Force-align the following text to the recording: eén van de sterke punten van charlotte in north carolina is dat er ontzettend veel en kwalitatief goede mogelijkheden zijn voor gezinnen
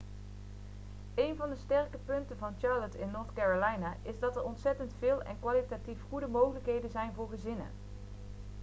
eén 1.15 1.35
van 1.35 1.49
de 1.49 1.55
sterke 1.55 1.97
punten 1.97 2.37
van 2.37 2.55
charlotte 2.59 2.99
in 2.99 3.11
north 3.11 3.33
carolina 3.33 3.97
is 4.01 4.19
dat 4.19 4.35
er 4.35 4.43
ontzettend 4.43 4.93
veel 4.99 5.21
en 5.23 5.39
kwalitatief 5.39 5.97
goede 6.09 6.27
mogelijkheden 6.27 6.89
zijn 6.89 7.13
voor 7.13 7.29
gezinnen 7.29 7.69